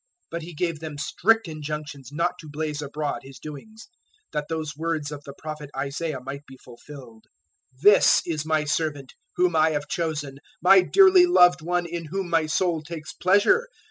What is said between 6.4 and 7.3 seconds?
be fulfilled,